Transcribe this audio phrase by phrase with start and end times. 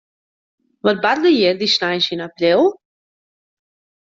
[0.85, 2.61] Wat barde hjir dy sneins yn april?